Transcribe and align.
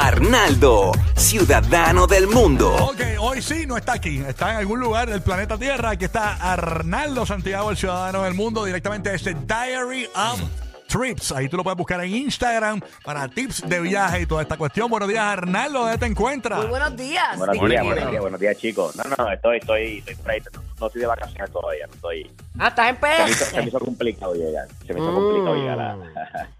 Arnaldo, 0.00 0.92
ciudadano 1.16 2.06
del 2.06 2.28
mundo. 2.28 2.72
Ok, 2.72 3.00
hoy 3.18 3.42
sí 3.42 3.66
no 3.66 3.76
está 3.76 3.94
aquí, 3.94 4.18
está 4.20 4.52
en 4.52 4.58
algún 4.58 4.78
lugar 4.78 5.10
del 5.10 5.22
planeta 5.22 5.58
Tierra. 5.58 5.90
Aquí 5.90 6.04
está 6.04 6.34
Arnaldo 6.34 7.26
Santiago, 7.26 7.72
el 7.72 7.76
ciudadano 7.76 8.22
del 8.22 8.34
mundo, 8.34 8.64
directamente 8.64 9.10
desde 9.10 9.34
Diary 9.34 10.08
of 10.14 10.40
Trips. 10.86 11.32
Ahí 11.32 11.48
tú 11.48 11.56
lo 11.56 11.64
puedes 11.64 11.76
buscar 11.76 12.00
en 12.04 12.14
Instagram 12.14 12.80
para 13.04 13.26
tips 13.26 13.68
de 13.68 13.80
viaje 13.80 14.20
y 14.22 14.26
toda 14.26 14.42
esta 14.42 14.56
cuestión. 14.56 14.88
Buenos 14.88 15.08
días, 15.08 15.24
Arnaldo, 15.24 15.80
¿dónde 15.80 15.98
te 15.98 16.06
encuentras? 16.06 16.60
Muy 16.60 16.68
buenos 16.68 16.96
días. 16.96 17.36
Buenos 17.36 17.54
días, 17.60 17.84
buenos 17.84 18.10
días, 18.10 18.22
buenos 18.22 18.40
días, 18.40 18.56
chicos. 18.56 18.94
No, 18.94 19.02
no, 19.02 19.32
estoy, 19.32 19.58
estoy, 19.58 19.98
estoy 19.98 20.14
por 20.14 20.30
ahí. 20.30 20.40
No, 20.54 20.62
no 20.78 20.86
estoy 20.86 21.00
de 21.00 21.06
vacaciones 21.08 21.50
todavía, 21.50 21.86
no 21.88 21.94
estoy. 21.94 22.30
Ah, 22.56 22.68
estás 22.68 22.88
en 22.90 22.96
Se 22.96 23.24
me, 23.24 23.30
hizo, 23.30 23.44
PS. 23.44 23.50
se 23.50 23.62
me 23.62 23.68
hizo 23.68 23.80
complicado 23.80 24.34
llegar. 24.34 24.68
Se 24.86 24.94
me 24.94 25.00
hizo 25.00 25.12
complicado 25.12 25.56
llegar 25.56 25.80
a. 25.80 26.48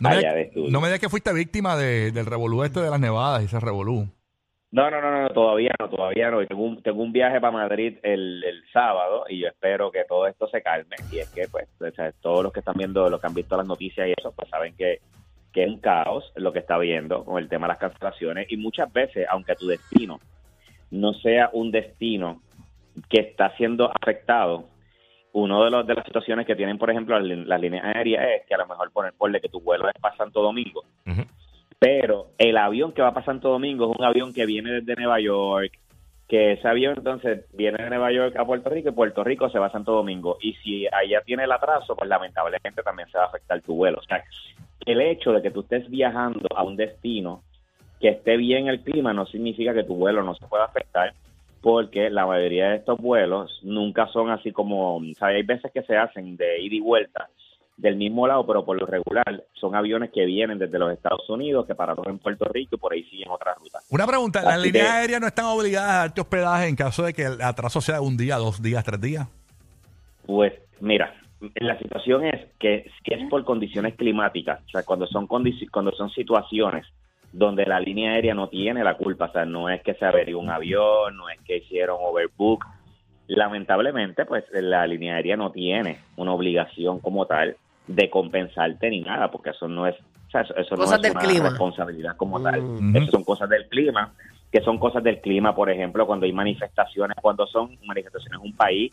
No 0.00 0.08
me, 0.08 0.16
de 0.16 0.20
digas- 0.22 0.36
estudio. 0.36 0.70
no 0.70 0.80
me 0.80 0.86
digas 0.88 1.00
que 1.00 1.08
fuiste 1.08 1.32
víctima 1.32 1.76
de- 1.76 2.10
del 2.12 2.26
revolú 2.26 2.64
este 2.64 2.80
de 2.80 2.90
las 2.90 3.00
nevadas 3.00 3.42
y 3.42 3.44
ese 3.46 3.60
revolú. 3.60 4.08
No, 4.72 4.88
no, 4.88 5.00
no, 5.00 5.22
no, 5.22 5.28
todavía 5.30 5.74
no, 5.80 5.88
todavía 5.88 6.30
no. 6.30 6.46
Tengo 6.46 6.62
un, 6.62 6.82
tengo 6.82 7.02
un 7.02 7.12
viaje 7.12 7.40
para 7.40 7.52
Madrid 7.52 7.98
el, 8.04 8.42
el 8.44 8.62
sábado 8.72 9.24
y 9.28 9.40
yo 9.40 9.48
espero 9.48 9.90
que 9.90 10.04
todo 10.08 10.26
esto 10.28 10.46
se 10.48 10.62
calme. 10.62 10.94
Y 11.10 11.18
es 11.18 11.28
que, 11.30 11.48
pues, 11.48 11.66
o 11.80 11.90
sea, 11.90 12.12
todos 12.20 12.44
los 12.44 12.52
que 12.52 12.60
están 12.60 12.76
viendo, 12.78 13.08
los 13.10 13.20
que 13.20 13.26
han 13.26 13.34
visto 13.34 13.56
las 13.56 13.66
noticias 13.66 14.06
y 14.06 14.12
eso, 14.16 14.32
pues 14.32 14.48
saben 14.48 14.76
que, 14.76 15.00
que 15.52 15.64
es 15.64 15.68
un 15.68 15.80
caos 15.80 16.32
lo 16.36 16.52
que 16.52 16.60
está 16.60 16.78
viendo 16.78 17.24
con 17.24 17.42
el 17.42 17.48
tema 17.48 17.66
de 17.66 17.72
las 17.72 17.78
cancelaciones. 17.78 18.46
Y 18.50 18.56
muchas 18.58 18.92
veces, 18.92 19.26
aunque 19.28 19.56
tu 19.56 19.66
destino 19.66 20.20
no 20.92 21.14
sea 21.14 21.50
un 21.52 21.72
destino 21.72 22.40
que 23.08 23.20
está 23.22 23.56
siendo 23.56 23.90
afectado, 24.00 24.68
uno 25.32 25.64
de 25.64 25.70
los 25.70 25.86
de 25.86 25.94
las 25.94 26.04
situaciones 26.04 26.46
que 26.46 26.56
tienen, 26.56 26.78
por 26.78 26.90
ejemplo, 26.90 27.18
las, 27.18 27.60
líneas 27.60 27.84
aéreas 27.84 28.26
es 28.36 28.46
que 28.46 28.54
a 28.54 28.58
lo 28.58 28.66
mejor 28.66 28.90
ponen 28.92 29.12
ponle 29.16 29.40
que 29.40 29.48
tu 29.48 29.60
vuelo 29.60 29.88
es 29.88 30.00
para 30.00 30.16
Santo 30.16 30.42
Domingo, 30.42 30.84
pero 31.78 32.28
el 32.38 32.56
avión 32.56 32.92
que 32.92 33.02
va 33.02 33.14
para 33.14 33.26
Santo 33.26 33.48
Domingo 33.48 33.90
es 33.90 33.98
un 33.98 34.04
avión 34.04 34.34
que 34.34 34.46
viene 34.46 34.80
desde 34.80 34.96
Nueva 34.96 35.20
York, 35.20 35.72
que 36.28 36.52
ese 36.52 36.68
avión 36.68 36.94
entonces 36.96 37.44
viene 37.54 37.82
de 37.82 37.90
Nueva 37.90 38.12
York 38.12 38.36
a 38.36 38.44
Puerto 38.44 38.70
Rico 38.70 38.90
y 38.90 38.92
Puerto 38.92 39.24
Rico 39.24 39.50
se 39.50 39.58
va 39.58 39.66
a 39.66 39.72
Santo 39.72 39.92
Domingo. 39.92 40.38
Y 40.40 40.52
si 40.62 40.86
allá 40.86 41.22
tiene 41.22 41.44
el 41.44 41.52
atraso, 41.52 41.96
pues 41.96 42.08
lamentablemente 42.08 42.82
también 42.82 43.08
se 43.10 43.18
va 43.18 43.24
a 43.24 43.26
afectar 43.28 43.60
tu 43.62 43.74
vuelo. 43.74 43.98
O 43.98 44.02
sea, 44.02 44.22
el 44.86 45.00
hecho 45.00 45.32
de 45.32 45.42
que 45.42 45.50
tú 45.50 45.60
estés 45.60 45.88
viajando 45.90 46.46
a 46.54 46.62
un 46.62 46.76
destino 46.76 47.42
que 48.00 48.10
esté 48.10 48.36
bien 48.36 48.68
el 48.68 48.80
clima 48.80 49.12
no 49.12 49.26
significa 49.26 49.74
que 49.74 49.84
tu 49.84 49.96
vuelo 49.96 50.22
no 50.22 50.34
se 50.34 50.46
pueda 50.46 50.64
afectar 50.64 51.14
porque 51.60 52.10
la 52.10 52.26
mayoría 52.26 52.70
de 52.70 52.76
estos 52.76 52.98
vuelos 52.98 53.60
nunca 53.62 54.06
son 54.08 54.30
así 54.30 54.50
como, 54.52 55.00
¿sabes? 55.18 55.36
Hay 55.36 55.42
veces 55.42 55.70
que 55.72 55.82
se 55.82 55.96
hacen 55.96 56.36
de 56.36 56.60
ida 56.62 56.74
y 56.76 56.80
vuelta 56.80 57.28
del 57.76 57.96
mismo 57.96 58.26
lado, 58.26 58.46
pero 58.46 58.64
por 58.64 58.78
lo 58.78 58.86
regular 58.86 59.42
son 59.54 59.74
aviones 59.74 60.10
que 60.10 60.26
vienen 60.26 60.58
desde 60.58 60.78
los 60.78 60.92
Estados 60.92 61.28
Unidos, 61.30 61.66
que 61.66 61.74
pararon 61.74 62.06
en 62.08 62.18
Puerto 62.18 62.44
Rico 62.46 62.76
y 62.76 62.78
por 62.78 62.92
ahí 62.92 63.04
siguen 63.04 63.30
otras 63.30 63.56
rutas. 63.58 63.86
Una 63.90 64.06
pregunta, 64.06 64.42
¿las 64.42 64.60
líneas 64.60 64.86
que- 64.86 64.92
aéreas 64.92 65.20
no 65.20 65.26
están 65.26 65.46
obligadas 65.46 65.90
a 65.90 65.98
darte 66.00 66.20
hospedaje 66.20 66.68
en 66.68 66.76
caso 66.76 67.04
de 67.04 67.14
que 67.14 67.22
el 67.24 67.40
atraso 67.40 67.80
sea 67.80 68.00
un 68.02 68.16
día, 68.18 68.36
dos 68.36 68.62
días, 68.62 68.84
tres 68.84 69.00
días? 69.00 69.26
Pues 70.26 70.52
mira, 70.80 71.14
la 71.54 71.78
situación 71.78 72.26
es 72.26 72.48
que 72.58 72.90
si 73.04 73.14
es 73.14 73.28
por 73.30 73.44
condiciones 73.44 73.94
climáticas, 73.96 74.60
o 74.66 74.68
sea, 74.68 74.82
cuando 74.82 75.06
son 75.06 75.26
cuando 75.26 75.92
son 75.92 76.10
situaciones 76.10 76.86
donde 77.32 77.64
la 77.64 77.80
línea 77.80 78.12
aérea 78.12 78.34
no 78.34 78.48
tiene 78.48 78.82
la 78.82 78.96
culpa, 78.96 79.26
o 79.26 79.32
sea, 79.32 79.44
no 79.44 79.68
es 79.68 79.82
que 79.82 79.94
se 79.94 80.04
averió 80.04 80.38
un 80.38 80.50
avión, 80.50 81.16
no 81.16 81.28
es 81.28 81.38
que 81.40 81.58
hicieron 81.58 81.98
overbook, 82.00 82.66
lamentablemente, 83.28 84.26
pues 84.26 84.44
la 84.52 84.86
línea 84.86 85.14
aérea 85.14 85.36
no 85.36 85.52
tiene 85.52 86.00
una 86.16 86.32
obligación 86.32 86.98
como 86.98 87.26
tal 87.26 87.56
de 87.86 88.10
compensarte 88.10 88.90
ni 88.90 89.00
nada, 89.00 89.30
porque 89.30 89.50
eso 89.50 89.68
no 89.68 89.86
es, 89.86 89.94
o 90.28 90.30
sea, 90.30 90.40
eso, 90.42 90.56
eso 90.56 90.76
no 90.76 90.84
es 90.84 91.02
del 91.02 91.12
una 91.12 91.20
clima. 91.20 91.48
responsabilidad 91.50 92.16
como 92.16 92.40
tal. 92.40 92.60
Eso 92.94 93.10
son 93.12 93.24
cosas 93.24 93.48
del 93.48 93.68
clima, 93.68 94.12
que 94.50 94.60
son 94.62 94.78
cosas 94.78 95.02
del 95.04 95.20
clima, 95.20 95.54
por 95.54 95.70
ejemplo, 95.70 96.06
cuando 96.06 96.26
hay 96.26 96.32
manifestaciones, 96.32 97.16
cuando 97.20 97.46
son 97.46 97.78
manifestaciones 97.84 98.40
en 98.40 98.46
un 98.46 98.56
país, 98.56 98.92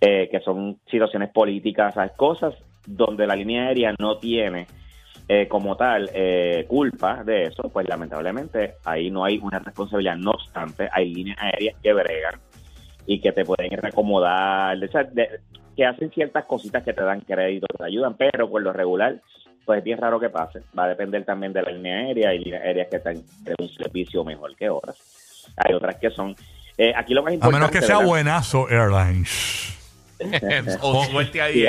eh, 0.00 0.28
que 0.30 0.40
son 0.40 0.78
situaciones 0.88 1.30
políticas, 1.30 1.94
¿sabes? 1.94 2.12
cosas 2.16 2.54
donde 2.86 3.26
la 3.26 3.36
línea 3.36 3.66
aérea 3.66 3.94
no 3.98 4.18
tiene 4.18 4.66
eh, 5.34 5.48
como 5.48 5.76
tal 5.76 6.10
eh, 6.12 6.66
culpa 6.68 7.22
de 7.24 7.44
eso, 7.44 7.62
pues 7.72 7.88
lamentablemente 7.88 8.74
ahí 8.84 9.10
no 9.10 9.24
hay 9.24 9.38
una 9.38 9.58
responsabilidad. 9.60 10.16
No 10.16 10.32
obstante, 10.32 10.88
hay 10.92 11.14
líneas 11.14 11.38
aéreas 11.40 11.76
que 11.82 11.92
bregan 11.92 12.34
y 13.06 13.20
que 13.20 13.32
te 13.32 13.44
pueden 13.44 13.70
recomodar, 13.78 14.76
o 14.82 14.88
sea, 14.88 15.04
de- 15.04 15.40
que 15.76 15.86
hacen 15.86 16.10
ciertas 16.10 16.44
cositas 16.44 16.82
que 16.84 16.92
te 16.92 17.02
dan 17.02 17.20
crédito, 17.22 17.66
te 17.78 17.84
ayudan, 17.84 18.14
pero 18.14 18.50
por 18.50 18.60
lo 18.60 18.72
regular, 18.74 19.16
pues 19.64 19.78
es 19.78 19.84
bien 19.84 19.96
raro 19.98 20.20
que 20.20 20.28
pase. 20.28 20.60
Va 20.78 20.84
a 20.84 20.88
depender 20.88 21.24
también 21.24 21.52
de 21.54 21.62
la 21.62 21.70
línea 21.70 21.96
aérea. 21.96 22.28
Hay 22.30 22.40
líneas 22.40 22.62
aéreas 22.62 22.88
que 22.90 22.96
están 22.96 23.14
de 23.44 23.54
un 23.58 23.68
servicio 23.70 24.22
mejor 24.24 24.54
que 24.54 24.68
otras. 24.68 24.96
Hay 25.56 25.72
otras 25.74 25.96
que 25.96 26.10
son... 26.10 26.34
eh, 26.76 26.92
aquí 26.94 27.14
lo 27.14 27.22
más 27.22 27.34
A 27.40 27.48
menos 27.48 27.70
que 27.70 27.80
sea 27.80 27.96
¿verdad? 27.98 28.10
buenazo 28.10 28.68
Airlines. 28.68 29.78
o 30.82 31.04
suerte 31.04 31.40
ahí. 31.40 31.64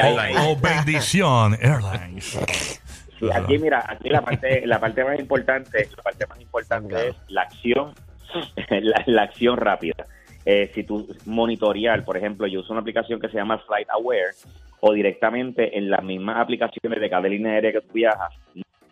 O 0.48 0.56
bendición 0.58 1.58
Airlines. 1.62 2.38
Sí, 3.24 3.30
aquí 3.34 3.58
mira, 3.58 3.86
aquí 3.88 4.10
la 4.10 4.22
parte, 4.22 4.64
la 4.68 4.80
parte 4.80 5.04
más 5.04 5.20
importante, 5.20 5.88
la 5.96 6.04
parte 6.04 6.28
más 6.28 6.42
importante 6.42 7.08
es 7.08 7.16
la 7.30 7.44
acción, 7.44 7.94
la, 8.70 9.04
la 9.06 9.24
acción 9.24 9.58
rápida. 9.58 10.06
Eh, 10.46 10.70
si 10.74 10.84
tú 10.84 11.08
monitorear, 11.26 12.04
por 12.04 12.18
ejemplo, 12.18 12.48
yo 12.48 12.60
uso 12.60 12.74
una 12.74 12.82
aplicación 12.82 13.20
que 13.20 13.30
se 13.30 13.38
llama 13.38 13.60
Flight 13.60 13.90
Aware 13.90 14.36
o 14.82 14.92
directamente 14.92 15.78
en 15.78 15.90
las 15.90 16.04
mismas 16.04 16.38
aplicaciones 16.38 17.00
de 17.00 17.10
cada 17.10 17.30
línea 17.30 17.54
aérea 17.54 17.72
que 17.72 17.82
tú 17.82 17.94
viajas, 17.94 18.34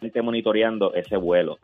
esté 0.01 0.21
monitoreando 0.21 0.93
ese 0.93 1.17
vuelo. 1.17 1.57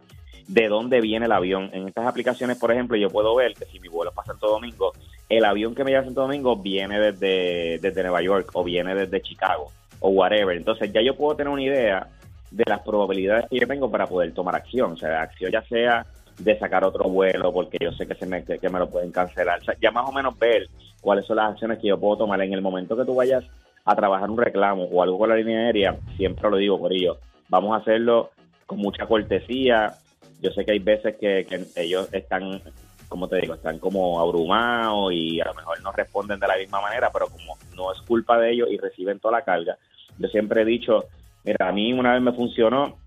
De 0.50 0.68
dónde 0.68 1.02
viene 1.02 1.26
el 1.26 1.32
avión. 1.32 1.70
En 1.74 1.88
estas 1.88 2.06
aplicaciones, 2.06 2.58
por 2.58 2.72
ejemplo, 2.72 2.98
yo 2.98 3.10
puedo 3.10 3.36
ver 3.36 3.54
que 3.54 3.66
si 3.66 3.80
mi 3.80 3.88
vuelo 3.88 4.12
es 4.12 4.16
para 4.16 4.28
Santo 4.28 4.48
Domingo, 4.48 4.92
el 5.30 5.46
avión 5.46 5.74
que 5.74 5.84
me 5.84 5.92
lleva 5.92 6.02
a 6.02 6.06
Santo 6.06 6.22
Domingo 6.22 6.58
viene 6.58 7.00
desde, 7.00 7.80
desde 7.80 8.02
Nueva 8.02 8.22
York 8.22 8.50
o 8.54 8.64
viene 8.64 8.94
desde 8.94 9.22
Chicago 9.22 9.72
o 10.00 10.10
whatever. 10.10 10.56
Entonces 10.56 10.92
ya 10.92 11.02
yo 11.02 11.16
puedo 11.16 11.36
tener 11.36 11.52
una 11.52 11.64
idea 11.64 12.08
de 12.52 12.64
las 12.68 12.82
probabilidades 12.82 13.46
que 13.50 13.60
yo 13.60 13.68
tengo 13.68 13.90
para 13.90 14.08
poder 14.08 14.34
tomar 14.34 14.56
acción. 14.56 14.94
O 14.94 14.98
sea, 14.98 15.22
acción 15.22 15.52
ya 15.52 15.62
sea 15.64 16.06
de 16.40 16.58
sacar 16.60 16.84
otro 16.84 17.10
vuelo 17.10 17.52
porque 17.52 17.78
yo 17.82 17.92
sé 17.94 18.06
que 18.08 18.16
se 18.16 18.26
me, 18.26 18.44
que, 18.44 18.70
me 18.70 18.80
lo 18.80 18.90
pueden 18.90 19.12
cancelar. 19.12 19.60
Ya 19.82 19.92
más 19.92 20.08
o 20.08 20.12
menos 20.12 20.38
ver 20.38 20.68
cuáles 21.02 21.26
son 21.26 21.38
las 21.38 21.52
acciones 21.52 21.80
que 21.80 21.88
yo 21.88 22.00
puedo 22.00 22.18
tomar 22.18 22.42
en 22.42 22.54
el 22.54 22.62
momento 22.62 22.96
que 22.96 23.06
tú 23.06 23.16
vayas 23.16 23.44
a 23.86 23.96
trabajar 23.96 24.30
un 24.30 24.38
reclamo 24.38 24.84
o 24.84 25.02
algo 25.02 25.18
con 25.18 25.30
la 25.30 25.36
línea 25.36 25.60
aérea. 25.60 25.98
Siempre 26.16 26.50
lo 26.50 26.58
digo, 26.58 26.80
por 26.80 26.94
ello, 26.94 27.18
vamos 27.50 27.74
a 27.74 27.82
hacerlo 27.82 28.32
con 28.66 28.80
mucha 28.80 29.06
cortesía. 29.06 29.94
Yo 30.42 30.52
sé 30.52 30.66
que 30.66 30.74
hay 30.74 30.80
veces 30.80 31.16
que 31.18 31.48
ellos 31.76 32.10
están, 32.12 32.62
como 33.08 33.28
te 33.28 33.38
digo, 33.38 33.56
están 33.56 33.80
como 33.80 34.20
abrumados 34.20 35.12
y 35.14 35.40
a 35.42 35.46
lo 35.46 35.54
mejor 35.56 35.82
no 35.82 35.92
responden 35.92 36.40
de 36.40 36.48
la 36.48 36.58
misma 36.58 36.82
manera, 36.82 37.10
pero 37.12 37.28
como 37.28 37.58
no 37.76 37.92
es 37.92 38.02
culpa 38.02 38.38
de 38.38 38.52
ellos 38.52 38.68
y 38.70 38.78
reciben 38.78 39.20
toda 39.20 39.40
la 39.40 39.46
carga, 39.46 39.78
yo 40.20 40.28
siempre 40.28 40.62
he 40.62 40.66
dicho, 40.66 41.06
mira, 41.48 41.68
a 41.68 41.72
mí 41.72 41.92
una 41.94 42.14
vez 42.14 42.22
me 42.22 42.34
funcionó, 42.34 42.98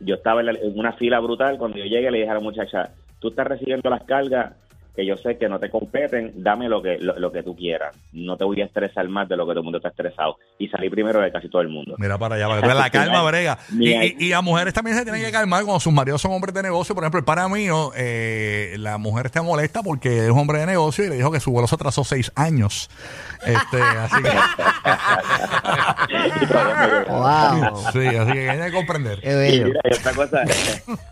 yo 0.00 0.16
estaba 0.16 0.40
en, 0.40 0.46
la- 0.46 0.52
en 0.52 0.78
una 0.78 0.92
fila 0.92 1.18
brutal, 1.20 1.56
cuando 1.58 1.78
yo 1.78 1.84
llegué 1.84 2.10
le 2.10 2.18
dije 2.18 2.30
a 2.30 2.34
la 2.34 2.40
muchacha, 2.40 2.90
tú 3.20 3.28
estás 3.28 3.46
recibiendo 3.46 3.88
las 3.90 4.02
cargas 4.04 4.52
que 4.94 5.06
yo 5.06 5.16
sé 5.16 5.38
que 5.38 5.48
no 5.48 5.60
te 5.60 5.70
competen, 5.70 6.32
dame 6.42 6.68
lo 6.68 6.82
que 6.82 6.98
lo, 6.98 7.16
lo 7.20 7.30
que 7.30 7.44
tú 7.44 7.54
quieras. 7.54 7.94
No 8.12 8.36
te 8.36 8.42
voy 8.42 8.60
a 8.62 8.64
estresar 8.64 9.08
más 9.08 9.28
de 9.28 9.36
lo 9.36 9.44
que 9.46 9.50
todo 9.52 9.60
el 9.60 9.64
mundo 9.64 9.78
está 9.78 9.90
estresado. 9.90 10.38
Y 10.58 10.66
salí 10.66 10.90
primero 10.90 11.20
de 11.20 11.30
casi 11.30 11.48
todo 11.48 11.62
el 11.62 11.68
mundo. 11.68 11.94
Mira 11.98 12.18
para 12.18 12.34
allá, 12.34 12.48
para 12.48 12.62
que 12.62 12.74
la 12.74 12.90
calma 13.04 13.22
brega. 13.22 13.58
Y, 13.78 13.90
y, 13.92 14.16
y 14.18 14.32
a 14.32 14.40
mujeres 14.40 14.74
también 14.74 14.96
se 14.96 15.04
tienen 15.04 15.22
que 15.22 15.30
calmar 15.30 15.62
cuando 15.62 15.78
sus 15.78 15.92
maridos 15.92 16.20
son 16.20 16.32
hombres 16.32 16.52
de 16.52 16.64
negocio. 16.64 16.96
Por 16.96 17.04
ejemplo, 17.04 17.20
el 17.20 17.24
para 17.24 17.48
mío, 17.48 17.92
eh, 17.96 18.74
la 18.78 18.98
mujer 18.98 19.26
está 19.26 19.40
molesta 19.40 19.84
porque 19.84 20.24
es 20.24 20.30
hombre 20.30 20.58
de 20.58 20.66
negocio 20.66 21.04
y 21.04 21.10
le 21.10 21.14
dijo 21.14 21.30
que 21.30 21.38
su 21.38 21.52
vuelo 21.52 21.68
se 21.68 21.76
atrasó 21.76 22.02
seis 22.02 22.32
años. 22.34 22.90
Este, 23.46 23.80
así 23.80 24.20
que, 24.20 24.30
Wow. 27.08 27.76
sí, 27.92 28.06
así 28.06 28.32
que 28.32 28.50
hay 28.50 28.70
que 28.70 28.76
comprender. 28.76 29.20
Qué 29.20 29.30
Y 29.30 29.34
bello. 29.34 29.64
mira, 29.66 29.80
y 29.84 29.94
otra 29.94 30.12
cosa, 30.14 30.42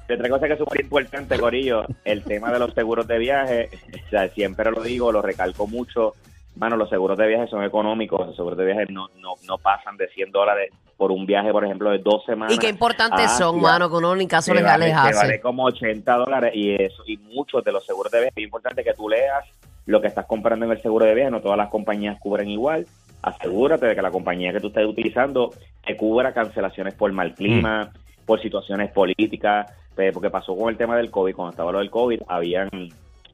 y 0.08 0.12
otra 0.12 0.28
cosa 0.28 0.46
que 0.46 0.52
es 0.54 0.58
súper 0.58 0.80
importante, 0.80 1.38
Corillo, 1.38 1.84
el 2.04 2.22
tema 2.24 2.52
de 2.52 2.58
los 2.58 2.72
seguros 2.74 3.06
de 3.06 3.18
viaje, 3.18 3.70
o 4.06 4.10
sea, 4.10 4.28
siempre 4.28 4.70
lo 4.70 4.82
digo, 4.82 5.12
lo 5.12 5.22
recalco 5.22 5.66
mucho, 5.66 6.14
Bueno, 6.54 6.76
los 6.76 6.88
seguros 6.88 7.18
de 7.18 7.26
viaje 7.26 7.48
son 7.48 7.62
económicos, 7.64 8.26
los 8.26 8.36
seguros 8.36 8.56
de 8.58 8.64
viaje 8.64 8.86
no, 8.88 9.08
no, 9.20 9.34
no 9.46 9.58
pasan 9.58 9.96
de 9.98 10.08
100 10.08 10.30
dólares 10.32 10.70
por 10.96 11.12
un 11.12 11.26
viaje, 11.26 11.52
por 11.52 11.62
ejemplo, 11.62 11.90
de 11.90 11.98
dos 11.98 12.24
semanas. 12.24 12.54
Y 12.54 12.58
qué 12.58 12.68
importantes 12.70 13.30
son, 13.32 13.56
Asia, 13.56 13.68
mano, 13.68 13.90
que 13.90 13.96
uno 13.96 14.16
ni 14.16 14.26
caso 14.26 14.52
que 14.52 14.60
legales 14.60 14.94
vale, 14.94 15.10
que 15.10 15.16
hace. 15.18 15.26
vale 15.26 15.40
como 15.42 15.64
80 15.64 16.16
dólares 16.16 16.52
y 16.54 16.74
eso 16.82 17.02
y 17.06 17.18
muchos 17.18 17.62
de 17.62 17.72
los 17.72 17.84
seguros 17.84 18.10
de 18.10 18.20
viaje. 18.20 18.32
Es 18.36 18.44
importante 18.44 18.82
que 18.82 18.94
tú 18.94 19.06
leas 19.06 19.44
lo 19.84 20.00
que 20.00 20.06
estás 20.08 20.24
comprando 20.24 20.64
en 20.64 20.72
el 20.72 20.80
seguro 20.80 21.04
de 21.04 21.14
viaje. 21.14 21.30
No 21.30 21.42
todas 21.42 21.58
las 21.58 21.68
compañías 21.68 22.18
cubren 22.18 22.48
igual. 22.48 22.86
Asegúrate 23.22 23.86
de 23.86 23.94
que 23.94 24.02
la 24.02 24.10
compañía 24.10 24.52
que 24.52 24.60
tú 24.60 24.68
estés 24.68 24.86
utilizando 24.86 25.50
te 25.84 25.96
cubra 25.96 26.32
cancelaciones 26.32 26.94
por 26.94 27.12
mal 27.12 27.34
clima, 27.34 27.92
por 28.24 28.40
situaciones 28.40 28.90
políticas, 28.92 29.72
eh, 29.96 30.10
porque 30.12 30.30
pasó 30.30 30.54
con 30.56 30.68
el 30.68 30.76
tema 30.76 30.96
del 30.96 31.10
COVID. 31.10 31.34
Cuando 31.34 31.50
estaba 31.50 31.72
lo 31.72 31.78
del 31.78 31.90
COVID, 31.90 32.22
habían 32.28 32.68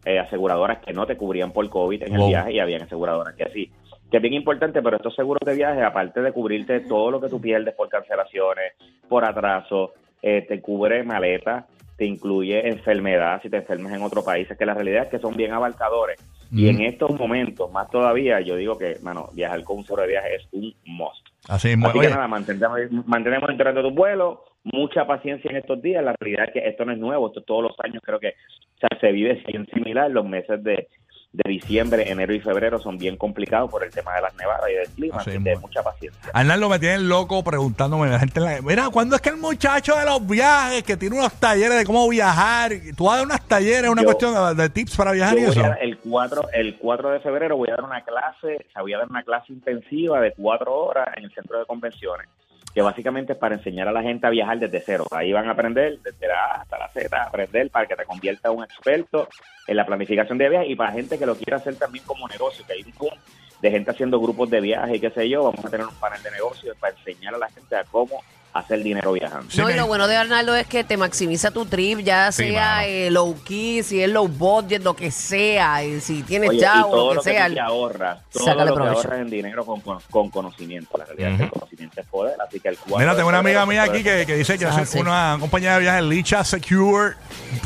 eh, 0.05 0.19
aseguradoras 0.19 0.79
que 0.79 0.93
no 0.93 1.07
te 1.07 1.17
cubrían 1.17 1.53
por 1.53 1.69
COVID 1.69 2.03
en 2.03 2.15
el 2.15 2.29
viaje 2.29 2.53
y 2.53 2.61
habían 2.61 2.83
aseguradoras 2.83 3.35
que 3.35 3.49
sí. 3.51 3.71
Que 4.11 4.19
es 4.19 4.23
bien 4.23 4.35
importante, 4.35 4.83
pero 4.83 4.97
estos 4.97 5.15
seguros 5.15 5.41
de 5.45 5.55
viaje, 5.55 5.83
aparte 5.83 6.21
de 6.21 6.33
cubrirte 6.33 6.81
todo 6.81 7.11
lo 7.11 7.21
que 7.21 7.29
tú 7.29 7.41
pierdes 7.41 7.75
por 7.75 7.89
cancelaciones, 7.89 8.75
por 9.09 9.25
atraso, 9.25 9.93
eh, 10.21 10.45
te 10.47 10.61
cubre 10.61 11.03
maleta, 11.03 11.67
te 11.97 12.05
incluye 12.05 12.69
enfermedad, 12.69 13.41
si 13.43 13.49
te 13.49 13.59
enfermas 13.59 13.93
en 13.93 14.03
otro 14.03 14.23
país, 14.23 14.51
es 14.51 14.59
que 14.59 14.67
la 14.67 14.75
realidad 14.75 15.05
es 15.05 15.09
que 15.09 15.19
son 15.19 15.37
bien 15.37 15.53
abarcadores. 15.53 16.21
Y 16.55 16.69
en 16.69 16.83
estos 16.83 17.19
momentos, 17.19 17.73
más 17.73 17.91
todavía, 17.91 18.41
yo 18.43 18.57
digo 18.57 18.77
que, 18.77 18.97
mano, 19.03 19.31
viajar 19.33 19.65
con 19.65 19.79
un 19.79 19.85
seguro 19.85 20.03
de 20.03 20.09
viaje 20.09 20.37
es 20.37 20.49
un 20.53 20.75
must. 20.85 21.27
Así 21.49 21.69
mismo. 21.69 21.89
Así 21.89 21.99
Oye, 21.99 22.09
que 22.09 22.15
nada, 22.15 22.29
mantenemos, 22.29 22.79
mantenemos 23.07 23.49
enterando 23.49 23.83
tu 23.83 23.91
vuelo, 23.91 24.45
mucha 24.65 25.07
paciencia 25.07 25.51
en 25.51 25.57
estos 25.57 25.81
días. 25.81 26.05
La 26.05 26.15
realidad 26.21 26.49
es 26.49 26.53
que 26.53 26.69
esto 26.69 26.85
no 26.85 26.93
es 26.93 26.99
nuevo, 26.99 27.29
esto 27.29 27.41
todos 27.41 27.63
los 27.63 27.77
años 27.83 28.03
creo 28.05 28.21
que 28.21 28.35
o 28.77 28.79
sea, 28.81 28.91
se 29.01 29.13
vive 29.13 29.43
bien 29.47 29.67
similar. 29.73 30.11
Los 30.11 30.27
meses 30.27 30.63
de, 30.63 30.89
de 31.33 31.51
diciembre, 31.51 32.11
enero 32.11 32.35
y 32.35 32.41
febrero 32.41 32.79
son 32.79 32.99
bien 32.99 33.17
complicados 33.17 33.71
por 33.71 33.83
el 33.83 33.91
tema 33.91 34.15
de 34.15 34.21
las 34.21 34.35
nevadas 34.37 34.69
y 34.71 34.75
del 34.75 34.89
clima, 34.91 35.17
Así 35.17 35.31
así 35.31 35.43
que 35.43 35.57
mucha 35.57 35.83
paciencia. 35.83 36.21
Arnaldo 36.35 36.69
me 36.69 36.79
tiene 36.79 36.99
loco 36.99 37.43
preguntándome 37.43 38.11
la 38.11 38.19
gente 38.19 38.39
en 38.41 38.45
la- 38.45 38.61
mira 38.61 38.91
¿cuándo 38.91 39.17
es 39.17 39.23
que 39.23 39.31
el 39.31 39.39
muchacho 39.39 39.97
de 39.97 40.05
los 40.05 40.27
viajes 40.27 40.83
que 40.83 40.97
tiene 40.99 41.17
unos 41.17 41.33
talleres 41.35 41.79
de 41.79 41.87
cómo 41.87 42.07
viajar 42.09 42.73
tú 42.97 43.05
vas 43.07 43.15
a 43.15 43.17
dar 43.19 43.27
unos 43.27 43.49
talleres 43.49 43.89
una 43.91 44.03
Yo- 44.03 44.07
cuestión 44.09 44.57
de, 44.57 44.63
de 44.63 44.69
tips 44.69 44.95
para 44.97 45.13
viajar 45.13 45.39
y 45.39 45.45
eso 45.45 45.63
el 45.81 45.97
4, 45.99 46.43
el 46.53 46.77
4 46.77 47.11
de 47.13 47.21
febrero 47.21 47.57
voy 47.57 47.69
a 47.71 47.77
dar 47.77 47.85
una 47.85 48.03
clase, 48.05 48.57
o 48.69 48.73
sea, 48.73 48.83
voy 48.83 48.93
a 48.93 48.99
dar 48.99 49.09
una 49.09 49.23
clase 49.23 49.53
intensiva 49.55 50.21
de 50.21 50.33
cuatro 50.37 50.75
horas 50.75 51.09
en 51.17 51.25
el 51.25 51.33
centro 51.33 51.59
de 51.59 51.65
convenciones, 51.65 52.29
que 52.75 52.83
básicamente 52.83 53.35
es 53.35 53.39
para 53.39 53.57
enseñar 53.57 53.89
a 53.89 53.93
la 53.93 54.03
gente 54.03 54.27
a 54.27 54.31
viajar 54.31 54.59
desde 54.59 54.81
cero. 54.81 55.07
Ahí 55.11 55.33
van 55.33 55.49
a 55.49 55.53
aprender 55.53 55.99
desde 55.99 56.27
la 56.27 56.45
A 56.45 56.61
hasta 56.63 56.79
la 56.79 56.89
Z, 56.89 57.23
aprender 57.23 57.71
para 57.71 57.87
que 57.87 57.97
te 57.97 58.05
conviertas 58.05 58.51
en 58.51 58.59
un 58.59 58.65
experto 58.65 59.29
en 59.67 59.77
la 59.77 59.87
planificación 59.87 60.39
de 60.39 60.49
viajes 60.49 60.71
y 60.71 60.77
para 60.77 60.93
gente 60.93 61.19
que 61.19 61.27
lo 61.27 61.35
quiera 61.35 61.59
hacer 61.59 61.77
también 61.77 62.05
como 62.05 62.27
negocio, 62.29 62.65
que 62.67 62.73
hay 62.73 62.83
un 62.83 62.93
boom 62.99 63.15
de 63.61 63.71
gente 63.71 63.91
haciendo 63.91 64.21
grupos 64.21 64.51
de 64.51 64.61
viaje 64.61 64.97
y 64.97 65.01
qué 65.01 65.11
sé 65.11 65.29
yo, 65.29 65.45
vamos 65.45 65.65
a 65.65 65.71
tener 65.71 65.87
un 65.87 65.95
panel 65.95 66.23
de 66.23 66.31
negocios 66.33 66.77
para 66.79 66.97
enseñar 66.97 67.35
a 67.35 67.39
la 67.39 67.49
gente 67.49 67.77
a 67.77 67.85
cómo 67.85 68.23
hacer 68.55 68.83
dinero 68.83 69.13
viajando. 69.13 69.47
No, 69.57 69.71
y 69.71 69.75
lo 69.75 69.87
bueno 69.87 70.07
de 70.09 70.17
Arnaldo 70.17 70.55
es 70.55 70.67
que 70.67 70.85
te 70.85 70.97
maximiza 70.97 71.51
tu 71.51 71.65
trip, 71.67 72.01
ya 72.01 72.31
Sí, 72.33 72.45
sea 72.51 72.87
eh, 72.87 73.11
low 73.11 73.35
key, 73.45 73.83
si 73.83 74.03
es 74.03 74.11
low 74.11 74.29
budget, 74.29 74.83
lo 74.83 74.95
que 74.95 75.11
sea, 75.11 75.83
y 75.85 76.01
si 76.03 76.23
tienes 76.23 76.51
Oye, 76.51 76.61
ya 76.61 76.77
y 76.77 76.81
o 76.81 76.85
todo 76.91 77.09
lo 77.09 77.15
lo 77.15 77.23
que 77.23 77.31
que 77.31 77.37
sea. 77.37 77.49
tú 77.49 77.55
te 77.55 77.61
ahorras, 77.61 78.19
todo 78.31 78.45
sácale 78.45 78.65
lo 78.67 78.75
que 78.77 78.81
provecho. 78.83 78.97
ahorras 78.99 79.21
en 79.21 79.31
dinero 79.31 79.65
con, 79.65 79.81
con, 79.81 79.99
con 80.11 80.29
conocimiento. 80.31 80.99
La 80.99 81.05
realidad 81.07 81.31
es 81.33 81.37
que 81.39 81.45
el 81.45 81.51
conocimiento 81.51 82.01
es 82.01 82.07
poder, 82.09 82.35
así 82.47 82.61
que 82.61 82.69
el 82.69 82.77
cuatro 82.77 82.99
Mira, 82.99 83.17
tengo 83.17 83.29
una 83.31 83.39
amiga 83.39 83.65
mía 83.67 83.83
aquí 83.85 84.03
que, 84.03 84.27
que 84.27 84.35
dice 84.37 84.59
que 84.59 84.67
Ah, 84.67 84.81
es 84.83 84.89
sí. 84.91 84.99
una 84.99 85.37
compañía 85.41 85.75
de 85.75 85.81
viajes, 85.81 86.03
Licha 86.05 86.45
Secure 86.45 87.15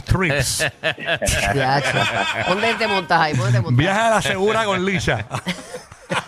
Trips. 0.05 0.65
¿Dónde 2.49 2.75
te 2.75 2.87
montas 2.87 3.21
ahí? 3.21 3.35
¿Dónde 3.35 3.53
te 3.53 3.61
montas? 3.61 3.77
Viaja 3.77 4.07
a 4.07 4.11
la 4.11 4.23
segura 4.23 4.65
con 4.65 4.85
Licha. 4.85 5.27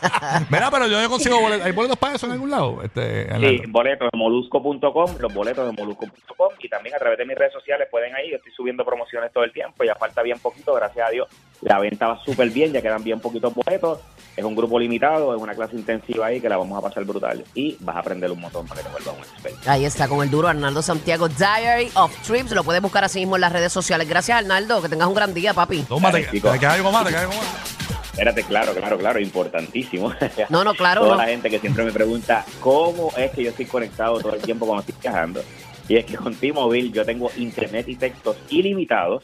Mira, 0.50 0.70
pero 0.70 0.86
yo 0.86 1.00
no 1.00 1.08
consigo 1.08 1.40
boletos. 1.40 1.66
¿Hay 1.66 1.72
boletos 1.72 1.98
para 1.98 2.14
eso 2.14 2.26
en 2.26 2.32
algún 2.32 2.50
lado? 2.50 2.82
Este, 2.82 3.28
Sí, 3.38 3.62
boletos 3.68 4.08
de 4.12 4.18
molusco.com, 4.18 5.16
los 5.18 5.34
boletos 5.34 5.66
de 5.66 5.72
molusco.com 5.72 6.48
y 6.60 6.68
también 6.68 6.94
a 6.94 6.98
través 6.98 7.18
de 7.18 7.24
mis 7.24 7.36
redes 7.36 7.52
sociales 7.52 7.88
pueden 7.90 8.12
ir. 8.24 8.32
Yo 8.32 8.36
estoy 8.36 8.52
subiendo 8.52 8.84
promociones 8.84 9.32
todo 9.32 9.44
el 9.44 9.52
tiempo, 9.52 9.84
ya 9.84 9.94
falta 9.94 10.22
bien 10.22 10.38
poquito, 10.38 10.74
gracias 10.74 11.06
a 11.06 11.10
Dios. 11.10 11.28
La 11.60 11.78
venta 11.78 12.06
va 12.06 12.22
súper 12.24 12.50
bien, 12.50 12.72
ya 12.72 12.80
quedan 12.80 13.02
bien 13.02 13.20
poquitos 13.20 13.52
boletos. 13.54 13.98
Es 14.36 14.44
un 14.44 14.54
grupo 14.54 14.78
limitado, 14.78 15.34
es 15.34 15.42
una 15.42 15.54
clase 15.54 15.74
intensiva 15.74 16.26
ahí 16.26 16.40
que 16.40 16.48
la 16.48 16.56
vamos 16.56 16.78
a 16.78 16.80
pasar 16.80 17.04
brutal 17.04 17.44
y 17.54 17.76
vas 17.80 17.96
a 17.96 17.98
aprender 17.98 18.30
un 18.30 18.40
montón 18.40 18.66
para 18.68 18.80
que 18.80 18.86
te 18.86 18.92
vuelvas 18.92 19.16
un 19.16 19.22
experto. 19.22 19.70
Ahí 19.70 19.84
está, 19.84 20.06
con 20.06 20.22
el 20.22 20.30
duro 20.30 20.46
Arnaldo 20.46 20.80
Santiago, 20.80 21.28
Diary 21.28 21.90
of 21.94 22.14
Trips. 22.24 22.52
Lo 22.52 22.62
puedes 22.62 22.80
buscar 22.80 23.02
así 23.02 23.18
mismo 23.18 23.34
en 23.34 23.40
las 23.40 23.52
redes 23.52 23.72
sociales. 23.72 24.08
Gracias, 24.08 24.38
Arnaldo. 24.38 24.80
Que 24.80 24.88
tengas 24.88 25.08
un 25.08 25.14
gran 25.14 25.34
día, 25.34 25.54
papi. 25.54 25.82
Tómate, 25.82 26.28
queda 26.30 26.72
algo 26.72 26.92
más, 26.92 27.12
algo 27.12 27.32
más. 27.32 27.97
Espérate, 28.18 28.42
claro, 28.42 28.74
claro, 28.74 28.98
claro, 28.98 29.20
importantísimo. 29.20 30.12
No, 30.50 30.64
no, 30.64 30.74
claro, 30.74 31.02
Toda 31.02 31.12
no. 31.12 31.22
la 31.22 31.28
gente 31.28 31.48
que 31.48 31.60
siempre 31.60 31.84
me 31.84 31.92
pregunta 31.92 32.44
cómo 32.58 33.12
es 33.16 33.30
que 33.30 33.44
yo 33.44 33.50
estoy 33.50 33.66
conectado 33.66 34.18
todo 34.18 34.34
el 34.34 34.42
tiempo 34.42 34.66
cuando 34.66 34.80
estoy 34.80 34.96
viajando. 35.00 35.40
Y 35.88 35.96
es 35.98 36.04
que 36.04 36.16
con 36.16 36.34
T-Mobile 36.34 36.90
yo 36.90 37.04
tengo 37.04 37.30
internet 37.36 37.88
y 37.88 37.94
textos 37.94 38.36
ilimitados 38.50 39.22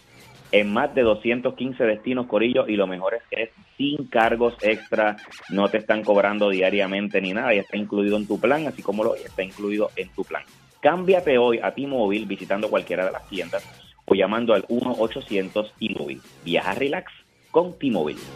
en 0.53 0.73
más 0.73 0.95
de 0.95 1.03
215 1.03 1.83
destinos, 1.83 2.27
Corillo, 2.27 2.69
y 2.69 2.77
lo 2.77 2.87
mejor 2.87 3.15
es 3.15 3.23
que 3.29 3.43
es 3.43 3.51
sin 3.77 4.07
cargos 4.07 4.55
extra, 4.61 5.17
no 5.49 5.69
te 5.69 5.79
están 5.79 6.05
cobrando 6.05 6.51
diariamente 6.51 7.21
ni 7.21 7.33
nada, 7.33 7.53
y 7.53 7.59
está 7.59 7.77
incluido 7.77 8.17
en 8.17 8.29
tu 8.29 8.39
plan, 8.39 8.65
así 8.69 8.81
como 8.81 9.03
lo 9.03 9.17
está 9.17 9.43
incluido 9.43 9.91
en 9.97 10.09
tu 10.11 10.23
plan. 10.23 10.45
Cámbiate 10.81 11.37
hoy 11.37 11.59
a 11.61 11.73
T-Mobile 11.73 12.27
visitando 12.27 12.71
cualquiera 12.71 13.07
de 13.07 13.11
las 13.11 13.29
tiendas 13.29 13.65
o 14.05 14.15
llamando 14.15 14.55
al 14.55 14.63
1-800 14.69 15.73
T-Mobile. 15.81 16.21
Viaja 16.45 16.75
relax 16.75 17.13
con 17.51 17.79
T-Mobile. 17.79 18.21